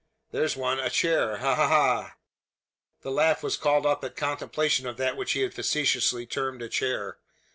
There's 0.31 0.57
one. 0.57 0.79
A 0.79 0.89
chair! 0.89 1.37
Ha! 1.37 1.53
ha! 1.53 1.67
ha!" 1.67 2.15
The 3.01 3.11
laugh 3.11 3.43
was 3.43 3.55
called 3.55 3.85
up 3.85 4.03
at 4.03 4.15
contemplation 4.15 4.87
of 4.87 4.97
that 4.97 5.15
which 5.15 5.33
he 5.33 5.41
had 5.41 5.53
facetiously 5.53 6.25
termed 6.25 6.63
a 6.63 6.69
chair. 6.69 7.19